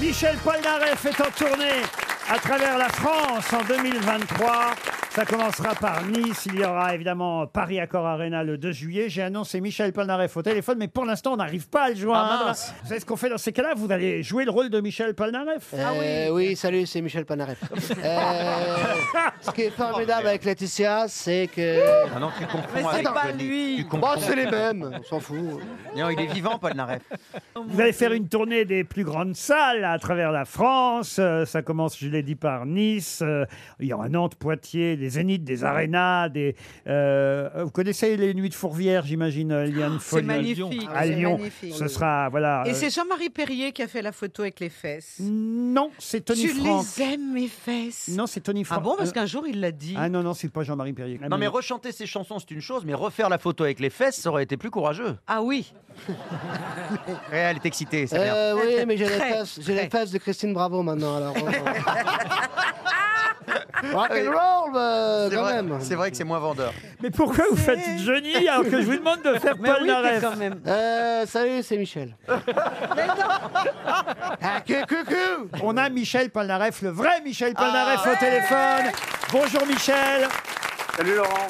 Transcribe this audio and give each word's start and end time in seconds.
Michel 0.00 0.36
Polnareff 0.38 1.04
est 1.06 1.20
en 1.20 1.30
tournée 1.30 1.82
à 2.30 2.38
travers 2.38 2.78
la 2.78 2.88
France 2.88 3.52
en 3.52 3.64
2023. 3.64 4.74
Ça 5.18 5.24
commencera 5.24 5.74
par 5.74 6.04
Nice. 6.06 6.46
Il 6.46 6.60
y 6.60 6.64
aura 6.64 6.94
évidemment 6.94 7.44
Paris 7.48 7.80
Accor 7.80 8.06
Arena 8.06 8.44
le 8.44 8.56
2 8.56 8.70
juillet. 8.70 9.08
J'ai 9.08 9.22
annoncé 9.22 9.60
Michel 9.60 9.92
Polnareff 9.92 10.36
au 10.36 10.42
téléphone, 10.42 10.78
mais 10.78 10.86
pour 10.86 11.04
l'instant, 11.04 11.32
on 11.32 11.38
n'arrive 11.38 11.68
pas 11.68 11.86
à 11.86 11.88
le 11.88 11.96
joindre. 11.96 12.44
Ah. 12.46 12.52
Vous 12.82 12.88
savez 12.88 13.00
ce 13.00 13.04
qu'on 13.04 13.16
fait 13.16 13.28
dans 13.28 13.36
ces 13.36 13.50
cas-là? 13.50 13.74
Vous 13.74 13.90
allez 13.90 14.22
jouer 14.22 14.44
le 14.44 14.52
rôle 14.52 14.70
de 14.70 14.80
Michel 14.80 15.16
Polnareff? 15.16 15.74
Euh, 15.74 16.28
oui. 16.30 16.54
salut, 16.54 16.86
c'est 16.86 17.00
Michel 17.00 17.24
Panaref. 17.24 17.58
Euh, 18.04 18.76
ce 19.40 19.50
qui 19.50 19.62
est 19.62 19.70
formidable 19.70 20.28
avec 20.28 20.44
Laetitia, 20.44 21.06
c'est 21.08 21.48
que. 21.48 21.80
Ah 22.14 22.20
non, 22.20 22.30
tu 22.38 22.46
confonds 22.46 22.68
Mais 22.74 22.82
c'est 22.82 22.88
avec 22.88 23.04
pas 23.04 23.28
Johnny. 23.30 23.44
lui. 23.44 23.86
Tu 23.90 23.96
c'est 24.20 24.36
les 24.36 24.46
mêmes, 24.46 24.90
on 25.00 25.02
s'en 25.02 25.20
fout. 25.20 25.36
Non, 25.96 26.10
il 26.10 26.20
est 26.20 26.32
vivant, 26.32 26.58
Paul 26.58 26.74
Naref. 26.74 27.02
Vous 27.56 27.80
allez 27.80 27.92
faire 27.92 28.12
une 28.12 28.28
tournée 28.28 28.64
des 28.64 28.84
plus 28.84 29.04
grandes 29.04 29.34
salles 29.34 29.84
à 29.84 29.98
travers 29.98 30.32
la 30.32 30.44
France. 30.44 31.16
Euh, 31.18 31.44
ça 31.44 31.62
commence, 31.62 31.98
je 31.98 32.08
l'ai 32.08 32.22
dit, 32.22 32.36
par 32.36 32.66
Nice. 32.66 33.20
Euh, 33.22 33.46
il 33.80 33.86
y 33.86 33.92
aura 33.92 34.08
Nantes, 34.08 34.36
Poitiers, 34.36 34.96
des 35.08 35.14
Zéniths, 35.14 35.44
des 35.44 35.64
Arénas. 35.64 36.28
Des, 36.28 36.54
euh, 36.86 37.48
vous 37.64 37.70
connaissez 37.70 38.16
les 38.16 38.34
Nuits 38.34 38.50
de 38.50 38.54
Fourvière, 38.54 39.04
j'imagine, 39.06 39.52
euh, 39.52 39.64
Liane 39.64 39.98
C'est 40.00 40.08
Folly 40.10 40.26
magnifique. 40.26 40.88
À 40.94 41.04
c'est 41.04 41.10
Lyon. 41.14 41.38
magnifique. 41.38 41.74
Ce 41.74 41.88
sera, 41.88 42.28
voilà. 42.28 42.62
Et 42.66 42.70
euh, 42.70 42.74
c'est 42.74 42.90
Jean-Marie 42.90 43.30
Perrier 43.30 43.72
qui 43.72 43.82
a 43.82 43.88
fait 43.88 44.02
la 44.02 44.12
photo 44.12 44.42
avec 44.42 44.60
les 44.60 44.68
fesses. 44.68 45.16
Non, 45.20 45.90
c'est 45.98 46.24
Tony 46.24 46.42
tu 46.42 46.48
Franck. 46.48 46.84
les 46.98 47.02
aimes, 47.04 47.32
mes 47.32 47.48
fesses? 47.48 48.08
Non, 48.08 48.26
c'est 48.26 48.40
Tony 48.40 48.64
Franck. 48.64 48.78
Ah 48.80 48.84
bon, 48.84 48.94
parce 48.98 49.12
qu'un 49.12 49.26
jour, 49.26 49.46
il 49.46 49.60
l'a 49.60 49.72
dit. 49.72 49.94
Ah 49.96 50.08
non, 50.08 50.22
non, 50.22 50.34
c'est 50.34 50.48
pas 50.50 50.62
Jean-Marie 50.62 50.92
Perrier. 50.92 51.18
Non, 51.30 51.38
mais 51.38 51.46
rechanter 51.46 51.92
ses 51.92 52.06
chansons, 52.06 52.38
c'est 52.38 52.50
une 52.50 52.60
chose, 52.60 52.84
mais 52.84 52.94
refaire 52.94 53.28
la 53.30 53.38
photo 53.38 53.64
avec 53.64 53.80
les 53.80 53.90
fesses, 53.90 54.16
ça 54.16 54.28
aurait 54.28 54.42
été 54.42 54.56
plus 54.56 54.70
courageux. 54.70 55.16
Ah 55.26 55.42
oui. 55.42 55.72
Ouais, 57.32 57.38
elle 57.38 57.56
est 57.56 57.66
excitée. 57.66 58.06
Euh, 58.12 58.54
oui, 58.54 58.84
mais 58.86 58.96
j'ai 58.96 59.04
Très, 59.06 59.44
très. 59.44 59.88
fesses 59.90 60.10
de 60.12 60.18
Christine 60.18 60.52
Bravo 60.54 60.82
maintenant. 60.82 61.16
Alors, 61.16 61.34
Rock 63.92 64.10
and 64.10 64.30
roll, 64.30 64.72
bah, 64.72 65.26
C'est 65.28 65.34
quand 65.36 65.42
vrai, 65.42 65.54
même. 65.62 65.78
c'est 65.80 65.94
vrai 65.94 66.10
que 66.10 66.16
c'est 66.16 66.24
moins 66.24 66.38
vendeur. 66.38 66.72
Mais 67.02 67.10
pourquoi 67.10 67.44
vous 67.50 67.56
faites 67.56 67.78
Johnny 68.04 68.34
alors 68.48 68.64
que 68.64 68.80
je 68.80 68.86
vous 68.86 68.96
demande 68.96 69.22
de 69.22 69.34
faire 69.38 69.56
Paul 69.64 69.76
oui, 69.82 69.86
Naref 69.88 70.20
quand 70.22 70.36
même. 70.36 70.60
Euh, 70.66 71.26
salut, 71.26 71.62
c'est 71.62 71.76
Michel. 71.76 72.14
Ah, 74.40 74.60
On 75.62 75.76
a 75.76 75.88
Michel 75.88 76.30
Polnareff, 76.30 76.82
le 76.82 76.90
vrai 76.90 77.20
Michel 77.24 77.54
Polnareff 77.54 78.00
Ah. 78.04 78.12
au 78.12 78.16
téléphone. 78.16 78.92
Bonjour 79.32 79.66
Michel. 79.66 80.28
Salut 80.96 81.14
Laurent. 81.16 81.46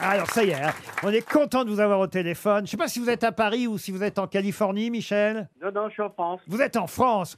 Alors 0.00 0.26
ça 0.30 0.44
y 0.44 0.50
est, 0.50 0.54
hein, 0.54 0.72
on 1.02 1.10
est 1.10 1.26
content 1.26 1.64
de 1.64 1.70
vous 1.70 1.80
avoir 1.80 2.00
au 2.00 2.06
téléphone. 2.06 2.58
Je 2.58 2.62
ne 2.62 2.66
sais 2.68 2.76
pas 2.76 2.88
si 2.88 2.98
vous 2.98 3.08
êtes 3.08 3.24
à 3.24 3.32
Paris 3.32 3.66
ou 3.66 3.78
si 3.78 3.90
vous 3.92 4.02
êtes 4.02 4.18
en 4.18 4.26
Californie, 4.26 4.90
Michel. 4.90 5.48
Non, 5.62 5.70
non, 5.74 5.88
je 5.88 5.94
suis 5.94 6.02
en 6.02 6.10
France. 6.10 6.40
Vous 6.46 6.60
êtes 6.60 6.76
en 6.76 6.86
France 6.86 7.36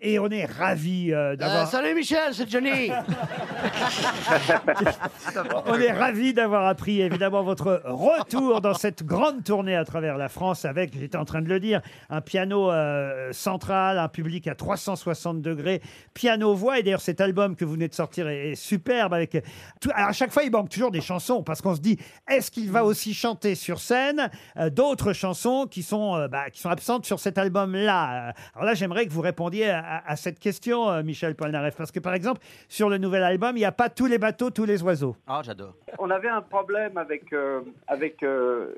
et 0.00 0.18
on 0.20 0.28
est 0.28 0.44
ravis 0.44 1.12
euh, 1.12 1.32
Euh, 1.32 1.36
d'avoir. 1.36 1.66
Salut 1.68 1.92
Michel, 1.94 2.32
c'est 2.32 2.48
Johnny. 2.48 2.90
On 5.66 5.74
est 5.74 5.92
ravis 5.92 6.32
d'avoir 6.32 6.66
appris 6.66 7.00
évidemment 7.00 7.42
votre 7.42 7.82
retour 7.84 8.60
dans 8.60 8.74
cette 8.74 9.02
grande 9.04 9.42
tournée 9.44 9.74
à 9.74 9.84
travers 9.84 10.16
la 10.16 10.28
France 10.28 10.64
avec, 10.64 10.96
j'étais 10.96 11.16
en 11.18 11.24
train 11.24 11.42
de 11.42 11.48
le 11.48 11.58
dire, 11.60 11.80
un 12.10 12.20
piano 12.20 12.70
euh, 12.70 13.32
central, 13.32 13.98
un 13.98 14.08
public 14.08 14.46
à 14.46 14.54
360 14.54 15.42
degrés, 15.42 15.82
piano-voix. 16.14 16.78
Et 16.78 16.82
d'ailleurs, 16.84 17.00
cet 17.00 17.20
album 17.20 17.56
que 17.56 17.64
vous 17.64 17.72
venez 17.72 17.88
de 17.88 17.94
sortir 17.94 18.28
est, 18.28 18.50
est 18.50 18.54
superbe. 18.54 19.12
Avec 19.14 19.42
tout- 19.80 19.90
Alors, 19.94 20.10
à 20.10 20.12
chaque 20.12 20.30
fois, 20.32 20.44
il 20.44 20.52
manque 20.52 20.68
toujours 20.70 20.92
des 20.92 21.00
chansons 21.00 21.42
parce 21.42 21.60
qu'on 21.60 21.74
se 21.74 21.80
dit, 21.80 21.97
est-ce 22.28 22.50
qu'il 22.50 22.70
va 22.70 22.84
aussi 22.84 23.14
chanter 23.14 23.54
sur 23.54 23.78
scène 23.80 24.30
euh, 24.56 24.70
d'autres 24.70 25.12
chansons 25.12 25.66
qui 25.70 25.82
sont, 25.82 26.16
euh, 26.16 26.28
bah, 26.28 26.50
qui 26.50 26.60
sont 26.60 26.70
absentes 26.70 27.04
sur 27.06 27.18
cet 27.20 27.38
album-là? 27.38 28.28
Euh, 28.28 28.32
Alors 28.54 28.66
là, 28.66 28.74
j'aimerais 28.74 29.06
que 29.06 29.12
vous 29.12 29.20
répondiez 29.20 29.70
à, 29.70 29.78
à- 29.80 30.12
à 30.12 30.16
cette 30.16 30.38
question, 30.38 30.88
euh, 30.90 31.02
Michel 31.02 31.34
Polnareff, 31.34 31.76
parce 31.76 31.92
que 31.92 32.00
par 32.00 32.14
exemple, 32.14 32.40
sur 32.68 32.88
le 32.88 32.98
nouvel 32.98 33.22
album, 33.22 33.56
il 33.56 33.60
n'y 33.60 33.64
a 33.64 33.72
pas 33.72 33.88
tous 33.88 34.06
les 34.06 34.18
bateaux, 34.18 34.50
tous 34.50 34.64
les 34.64 34.82
oiseaux. 34.82 35.16
Ah, 35.26 35.40
j'adore. 35.44 35.74
On 35.98 36.10
avait 36.10 36.28
un 36.28 36.42
problème 36.42 36.96
avec, 36.98 37.32
euh, 37.32 37.60
avec 37.86 38.22
euh, 38.22 38.72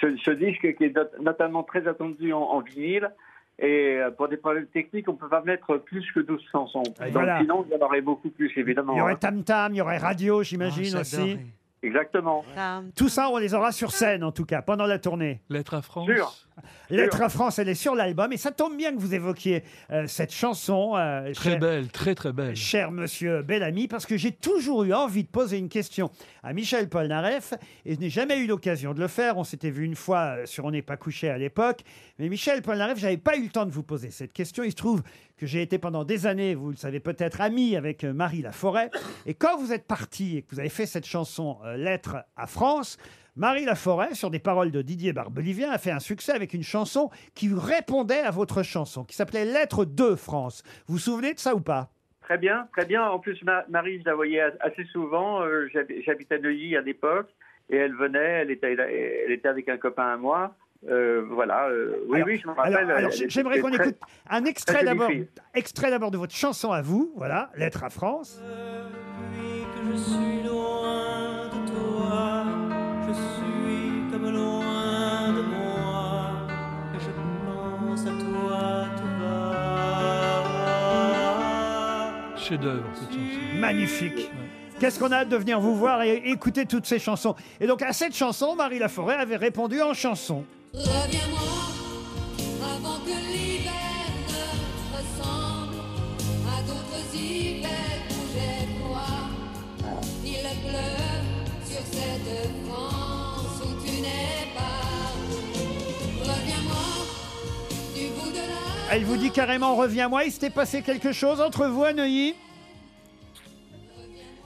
ce, 0.00 0.16
ce 0.24 0.30
disque 0.30 0.74
qui 0.76 0.84
est 0.84 0.96
not- 0.96 1.22
notamment 1.22 1.62
très 1.62 1.86
attendu 1.86 2.32
en, 2.32 2.40
en 2.42 2.60
vinyle. 2.60 3.10
Et 3.58 3.98
euh, 3.98 4.10
pour 4.10 4.28
des 4.28 4.38
problèmes 4.38 4.66
techniques, 4.66 5.08
on 5.08 5.12
ne 5.12 5.18
peut 5.18 5.28
pas 5.28 5.42
mettre 5.42 5.76
plus 5.76 6.04
que 6.12 6.20
12 6.20 6.40
chansons. 6.50 6.82
Et 7.00 7.04
Donc 7.04 7.12
voilà. 7.12 7.38
sinon, 7.40 7.64
il 7.68 7.72
y 7.76 7.80
en 7.80 7.84
aurait 7.84 8.00
beaucoup 8.00 8.30
plus, 8.30 8.50
évidemment. 8.56 8.94
Il 8.94 8.98
y 8.98 9.00
aurait 9.02 9.12
hein. 9.12 9.16
Tam 9.20 9.44
Tam, 9.44 9.72
il 9.74 9.76
y 9.76 9.80
aurait 9.82 9.98
Radio, 9.98 10.42
j'imagine 10.42 10.94
Oh, 10.96 11.00
aussi. 11.00 11.38
Exactement. 11.82 12.44
Tout 12.96 13.08
ça, 13.08 13.28
on 13.28 13.38
les 13.38 13.54
aura 13.54 13.72
sur 13.72 13.90
scène, 13.90 14.22
en 14.22 14.32
tout 14.32 14.44
cas, 14.44 14.62
pendant 14.62 14.86
la 14.86 14.98
tournée. 14.98 15.42
Lettre 15.50 15.74
à 15.74 15.82
France. 15.82 16.08
Sûr. 16.08 16.32
Lettre 16.90 17.22
à 17.22 17.28
France, 17.28 17.58
elle 17.58 17.68
est 17.68 17.74
sur 17.74 17.94
l'album. 17.94 18.32
Et 18.32 18.36
ça 18.36 18.50
tombe 18.50 18.76
bien 18.76 18.94
que 18.94 19.00
vous 19.00 19.14
évoquiez 19.14 19.64
euh, 19.90 20.06
cette 20.06 20.32
chanson, 20.32 20.94
euh, 20.96 21.32
Très 21.32 21.50
cher, 21.50 21.58
belle, 21.58 21.88
très 21.88 22.14
très 22.14 22.32
belle. 22.32 22.54
cher 22.54 22.90
monsieur 22.90 23.42
Bellamy, 23.42 23.88
parce 23.88 24.06
que 24.06 24.16
j'ai 24.16 24.32
toujours 24.32 24.84
eu 24.84 24.92
envie 24.92 25.24
de 25.24 25.28
poser 25.28 25.58
une 25.58 25.68
question 25.68 26.10
à 26.42 26.52
Michel 26.52 26.88
Polnareff, 26.88 27.54
et 27.86 27.94
je 27.94 28.00
n'ai 28.00 28.10
jamais 28.10 28.38
eu 28.38 28.46
l'occasion 28.46 28.94
de 28.94 29.00
le 29.00 29.08
faire. 29.08 29.38
On 29.38 29.44
s'était 29.44 29.70
vu 29.70 29.84
une 29.84 29.96
fois 29.96 30.36
euh, 30.38 30.46
sur 30.46 30.64
On 30.64 30.70
n'est 30.70 30.82
pas 30.82 30.96
couché 30.96 31.28
à 31.28 31.38
l'époque. 31.38 31.80
Mais 32.18 32.28
Michel 32.28 32.62
Polnareff, 32.62 32.98
j'avais 32.98 33.16
pas 33.16 33.36
eu 33.36 33.44
le 33.44 33.50
temps 33.50 33.66
de 33.66 33.70
vous 33.70 33.82
poser 33.82 34.10
cette 34.10 34.32
question. 34.32 34.62
Il 34.62 34.70
se 34.70 34.76
trouve 34.76 35.02
que 35.36 35.46
j'ai 35.46 35.62
été 35.62 35.78
pendant 35.78 36.04
des 36.04 36.26
années, 36.26 36.54
vous 36.54 36.70
le 36.70 36.76
savez 36.76 37.00
peut-être, 37.00 37.40
ami 37.40 37.74
avec 37.74 38.04
euh, 38.04 38.12
Marie 38.12 38.42
Laforêt. 38.42 38.90
Et 39.26 39.34
quand 39.34 39.58
vous 39.58 39.72
êtes 39.72 39.86
parti 39.86 40.36
et 40.36 40.42
que 40.42 40.54
vous 40.54 40.60
avez 40.60 40.68
fait 40.68 40.86
cette 40.86 41.06
chanson 41.06 41.58
euh, 41.64 41.76
Lettre 41.76 42.18
à 42.36 42.46
France, 42.46 42.96
Marie 43.34 43.64
Laforêt, 43.64 44.14
sur 44.14 44.30
des 44.30 44.38
paroles 44.38 44.70
de 44.70 44.82
Didier 44.82 45.12
Barbelivien, 45.12 45.70
a 45.70 45.78
fait 45.78 45.90
un 45.90 46.00
succès 46.00 46.32
avec 46.32 46.52
une 46.52 46.62
chanson 46.62 47.10
qui 47.34 47.50
répondait 47.52 48.20
à 48.20 48.30
votre 48.30 48.62
chanson, 48.62 49.04
qui 49.04 49.16
s'appelait 49.16 49.44
Lettre 49.46 49.84
de 49.86 50.14
France. 50.14 50.62
Vous 50.86 50.94
vous 50.94 50.98
souvenez 51.00 51.32
de 51.32 51.38
ça 51.38 51.54
ou 51.54 51.60
pas? 51.60 51.88
Très 52.20 52.36
bien, 52.36 52.68
très 52.76 52.84
bien. 52.84 53.02
En 53.04 53.18
plus, 53.18 53.42
Ma- 53.42 53.64
Marie, 53.70 54.00
je 54.00 54.04
la 54.04 54.14
voyais 54.14 54.40
assez 54.60 54.84
souvent. 54.92 55.42
Euh, 55.42 55.66
j'habi- 55.72 56.02
J'habitais 56.04 56.34
à 56.36 56.38
Neuilly 56.38 56.76
à 56.76 56.82
l'époque. 56.82 57.28
Et 57.70 57.76
elle 57.76 57.94
venait, 57.94 58.18
elle 58.42 58.50
était, 58.50 58.72
elle 58.74 59.32
était 59.32 59.48
avec 59.48 59.68
un 59.68 59.78
copain 59.78 60.12
à 60.12 60.16
moi. 60.18 60.54
Euh, 60.90 61.24
voilà. 61.30 61.68
euh, 61.68 61.94
oui, 62.08 62.16
Alors- 62.16 62.26
oui, 62.28 62.40
je 62.42 62.48
me 62.48 62.52
rappelle. 62.52 62.74
Alors, 62.74 62.96
alors, 62.98 63.10
elle 63.18 63.30
j'aimerais 63.30 63.60
qu'on 63.60 63.70
très- 63.70 63.88
écoute 63.88 63.98
un 64.28 64.44
extrait 64.44 64.74
très 64.74 64.86
jolie 64.86 64.98
d'abord, 64.98 65.10
fille. 65.10 65.28
extrait 65.54 65.90
d'abord 65.90 66.10
de 66.10 66.18
votre 66.18 66.34
chanson 66.34 66.70
à 66.72 66.82
vous, 66.82 67.12
voilà, 67.16 67.50
Lettre 67.56 67.84
à 67.84 67.88
France. 67.88 68.42
Depuis 68.42 69.62
que 69.74 69.92
je 69.92 69.96
suis 69.96 70.41
Chef-d'œuvre 82.42 82.84
cette 82.94 83.10
chanson. 83.10 83.58
Magnifique. 83.60 84.30
Qu'est-ce 84.80 84.98
qu'on 84.98 85.12
a 85.12 85.18
hâte 85.18 85.28
de 85.28 85.36
venir 85.36 85.60
vous 85.60 85.76
voir 85.76 86.02
et 86.02 86.16
écouter 86.26 86.66
toutes 86.66 86.86
ces 86.86 86.98
chansons. 86.98 87.36
Et 87.60 87.68
donc 87.68 87.82
à 87.82 87.92
cette 87.92 88.16
chanson, 88.16 88.56
Marie 88.56 88.80
Laforêt 88.80 89.14
avait 89.14 89.36
répondu 89.36 89.80
en 89.80 89.94
chanson. 89.94 90.44
Reviens-moi 90.74 91.51
Elle 108.94 109.06
vous 109.06 109.16
dit 109.16 109.30
carrément 109.30 109.74
reviens-moi. 109.74 110.24
Il 110.24 110.32
s'était 110.32 110.50
passé 110.50 110.82
quelque 110.82 111.12
chose 111.12 111.40
entre 111.40 111.64
vous 111.64 111.82
à 111.82 111.94
Neuilly 111.94 112.34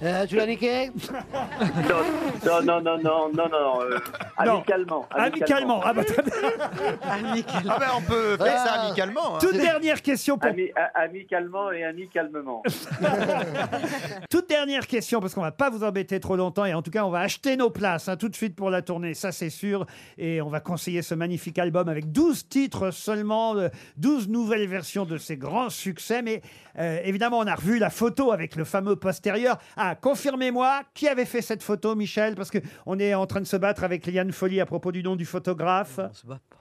Euh, 0.02 0.26
tu 0.26 0.36
l'as 0.36 0.46
niqué 0.46 0.90
Non, 2.44 2.62
non, 2.62 2.80
non, 2.82 2.98
non, 3.02 3.30
non, 3.32 3.48
non. 3.48 3.80
euh, 3.82 3.98
Non. 4.44 4.56
amicalement. 4.56 5.06
Amicalement. 5.10 5.80
Ah 5.82 5.94
bah, 5.94 6.04
très 6.04 6.22
bien. 6.22 6.32
Ah 7.02 7.78
ben, 7.80 7.86
on 7.96 8.02
peut 8.02 8.36
faire 8.36 8.58
ça 8.58 8.74
Ah. 8.76 8.86
amicalement. 8.88 9.36
hein. 9.36 9.38
Toute 9.40 9.56
dernière 9.56 10.02
question 10.02 10.36
pour 10.36 10.50
Ami- 10.50 10.70
a- 10.76 11.00
amicalement 11.00 11.70
et 11.72 11.82
amicalement. 11.84 12.62
Toute 14.30 14.48
dernière 14.48 14.86
question, 14.86 15.20
parce 15.20 15.34
qu'on 15.34 15.40
va 15.42 15.52
pas 15.52 15.70
vous 15.70 15.82
embêter 15.84 16.20
trop 16.20 16.36
longtemps, 16.36 16.66
et 16.66 16.74
en 16.74 16.82
tout 16.82 16.90
cas, 16.90 17.04
on 17.04 17.10
va 17.10 17.20
acheter 17.20 17.56
nos 17.56 17.70
places 17.70 18.08
hein, 18.08 18.16
tout 18.16 18.28
de 18.28 18.34
suite 18.36 18.54
pour 18.54 18.68
la 18.70 18.82
tournée, 18.82 19.14
ça 19.14 19.32
c'est 19.32 19.50
sûr, 19.50 19.86
et 20.18 20.42
on 20.42 20.48
va 20.50 20.60
conseiller 20.60 21.00
ce 21.02 21.14
magnifique 21.14 21.58
album 21.58 21.88
avec 21.88 22.12
12 22.12 22.48
titres 22.48 22.90
seulement, 22.90 23.56
euh, 23.56 23.68
12 23.96 24.28
nouvelles 24.28 24.66
versions 24.68 25.04
de 25.06 25.16
ses 25.16 25.36
grands 25.38 25.70
succès, 25.70 26.20
mais 26.20 26.42
euh, 26.78 26.98
évidemment, 27.04 27.38
on 27.38 27.46
a 27.46 27.54
revu 27.54 27.78
la 27.78 27.88
photo 27.90 28.32
avec 28.32 28.56
le 28.56 28.64
fameux 28.64 28.96
postérieur. 28.96 29.56
Ah, 29.76 29.85
confirmez-moi, 29.94 30.82
qui 30.94 31.08
avait 31.08 31.24
fait 31.24 31.42
cette 31.42 31.62
photo, 31.62 31.94
Michel? 31.94 32.34
Parce 32.34 32.50
que 32.50 32.58
on 32.86 32.98
est 32.98 33.14
en 33.14 33.26
train 33.26 33.40
de 33.40 33.46
se 33.46 33.56
battre 33.56 33.84
avec 33.84 34.06
Liane 34.06 34.32
Folly 34.32 34.60
à 34.60 34.66
propos 34.66 34.92
du 34.92 35.02
nom 35.02 35.16
du 35.16 35.24
photographe. 35.24 36.00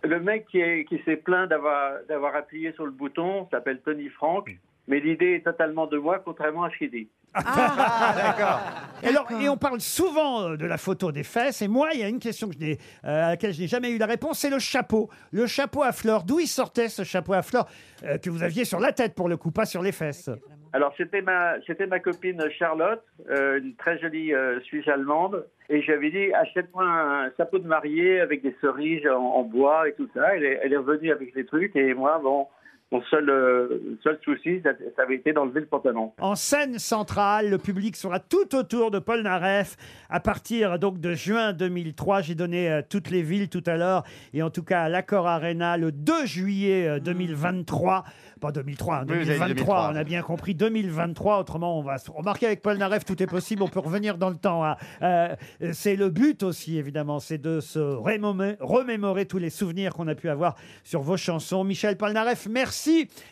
Le 0.04 0.19
mec 0.19 0.45
qui, 0.51 0.60
est- 0.60 0.86
qui 0.86 1.01
s'est 1.06 1.18
plaint 1.18 1.50
d'avoir 1.50 1.94
d'avoir 2.07 2.36
appuyé 2.36 2.72
sur 2.74 2.86
le 2.86 2.92
bouton 2.92 3.48
s'appelle 3.50 3.81
Tony 3.83 4.10
Frank, 4.10 4.48
mais 4.88 5.00
l'idée 5.00 5.33
est 5.36 5.44
totalement 5.45 5.88
de 5.88 5.98
moi, 5.98 6.19
contrairement 6.24 6.63
à 6.66 6.69
ce 6.69 6.77
qu'il 6.77 6.92
dit. 6.92 7.10
Ah, 7.38 8.13
d'accord. 8.16 8.62
Et, 9.04 9.07
alors, 9.10 9.30
et 9.42 9.50
on 9.50 9.57
parle 9.57 9.81
souvent 9.81 10.51
euh, 10.51 10.56
de 10.56 10.66
la 10.66 10.77
photo 10.77 11.12
des 11.12 11.24
fesses. 11.24 11.62
Et 11.62 11.68
moi, 11.68 11.89
il 11.94 12.00
y 12.00 12.04
a 12.04 12.07
une 12.07 12.19
question 12.19 12.48
que 12.48 12.54
je 12.54 12.60
n'ai- 12.60 12.77
euh, 13.04 13.25
à 13.25 13.30
laquelle 13.31 13.54
je 13.54 13.60
n'ai 13.62 13.68
jamais 13.68 13.89
eu 13.92 13.98
la 13.98 14.06
réponse, 14.06 14.39
c'est 14.39 14.50
le 14.50 14.60
chapeau. 14.60 15.10
Le 15.31 15.45
chapeau 15.45 15.83
à 15.83 15.92
fleurs. 15.92 16.24
D'où 16.24 16.39
il 16.39 16.48
sortait 16.48 16.88
ce 16.88 17.04
chapeau 17.04 17.33
à 17.33 17.42
fleurs 17.42 17.68
euh, 18.04 18.18
que 18.19 18.30
vous 18.30 18.42
aviez 18.42 18.63
sur 18.63 18.80
la 18.80 18.94
tête 18.94 19.16
pour 19.16 19.27
le 19.27 19.36
coup, 19.36 19.51
pas 19.51 19.66
sur 19.66 19.81
les 19.81 19.92
fesses? 19.92 20.30
Alors 20.75 20.94
c'était 20.98 21.22
ma 21.22 21.56
ma 21.88 22.00
copine 22.01 22.44
Charlotte, 22.60 23.01
euh, 23.30 23.60
une 23.60 23.75
très 23.75 23.98
jolie 23.98 24.33
euh, 24.33 24.60
Suisse 24.60 24.86
allemande, 24.89 25.48
et 25.69 25.81
j'avais 25.81 26.10
dit 26.12 26.33
achète-moi 26.33 26.83
un 26.83 27.31
chapeau 27.38 27.60
de 27.60 27.66
mariée 27.66 28.19
avec 28.19 28.42
des 28.42 28.54
cerises 28.60 29.07
en, 29.07 29.24
en 29.24 29.44
bois 29.44 29.88
et 29.88 29.94
tout 29.94 30.10
ça. 30.13 30.36
Elle 30.36 30.44
est, 30.44 30.60
elle 30.62 30.74
est 30.74 30.77
revenue 30.77 31.13
avec 31.13 31.33
les 31.33 31.45
trucs 31.45 31.77
et 31.77 31.94
moi 31.94 32.19
bon 32.22 32.48
mon 32.92 33.02
seul 33.10 33.30
euh, 33.30 33.98
seul 34.04 34.20
souci 34.24 34.62
ça, 34.64 34.70
ça 34.96 35.02
avait 35.04 35.16
été 35.16 35.34
d'enlever 35.34 35.62
le 35.62 35.66
pantalon. 35.66 36.14
En 36.20 36.36
scène 36.36 36.78
centrale, 36.80 37.50
le 37.50 37.58
public 37.58 37.96
sera 37.96 38.20
tout 38.20 38.56
autour 38.56 38.92
de 38.92 39.00
Paul 39.00 39.22
Naref 39.24 39.76
à 40.10 40.20
partir 40.20 40.78
donc 40.78 41.00
de 41.00 41.14
juin 41.14 41.52
2003. 41.54 42.22
J'ai 42.22 42.36
donné 42.36 42.70
euh, 42.72 42.82
toutes 42.88 43.10
les 43.10 43.24
villes 43.24 43.50
tout 43.50 43.64
à 43.66 43.76
l'heure 43.76 44.04
et 44.34 44.44
en 44.44 44.50
tout 44.52 44.64
cas 44.64 44.84
à 44.84 44.90
l'Accor 44.90 45.28
Arena 45.28 45.78
le 45.78 45.92
2 45.92 46.26
juillet 46.26 46.88
euh, 46.88 47.00
2023. 47.00 48.04
Pas 48.42 48.52
2003, 48.52 48.96
hein, 48.98 49.06
Oui, 49.10 49.16
vous 49.16 49.22
avez 49.22 49.24
dit 49.24 49.30
2023, 49.40 49.48
2023. 49.48 49.92
on 49.92 49.96
a 49.96 50.04
bien 50.04 50.22
compris 50.22 50.54
2023. 50.56 51.40
Autrement, 51.40 51.80
on 51.80 51.82
va 51.82 51.98
se 51.98 52.12
remarquer 52.12 52.46
avec 52.48 52.62
Paul 52.62 52.78
Naref, 52.78 53.04
tout 53.06 53.22
est 53.24 53.28
possible. 53.28 53.64
On 53.64 53.68
peut 53.68 53.80
revenir 53.80 54.18
dans 54.18 54.30
le 54.30 54.36
temps. 54.36 54.64
hein. 54.64 54.76
Euh, 55.02 55.36
c'est 55.72 55.96
le 55.96 56.10
but 56.10 56.44
aussi, 56.44 56.78
évidemment, 56.78 57.20
c'est 57.20 57.38
de 57.40 57.60
se 57.62 57.80
remémorer, 57.80 58.58
remémorer 58.60 59.26
tous 59.26 59.38
les 59.40 59.50
souvenirs 59.50 59.94
qu'on 59.94 60.08
a 60.08 60.16
pu 60.16 60.30
avoir 60.30 60.56
sur 60.84 61.02
vos 61.02 61.18
chansons. 61.18 61.64
Michel 61.64 61.98
Polnareff, 61.98 62.46
merci 62.50 62.75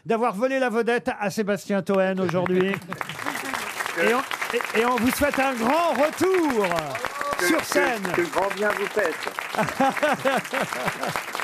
d'avoir 0.05 0.33
volé 0.35 0.59
la 0.59 0.69
vedette 0.69 1.09
à 1.19 1.29
Sébastien 1.29 1.81
Toen 1.81 2.19
aujourd'hui. 2.19 2.71
Et 4.01 4.11
on, 4.11 4.19
et- 4.55 4.79
et 4.81 4.85
on 4.87 4.95
vous 4.95 5.11
souhaite 5.11 5.37
un 5.37 5.53
grand 5.53 5.91
retour 5.93 6.65
Que- 7.37 7.45
sur 7.45 7.59
que- 7.59 7.65
scène. 7.65 8.01
Que, 8.15 8.21
grand 8.23 8.49
bien 8.55 8.69
vous 8.71 8.87
faites. 8.87 9.13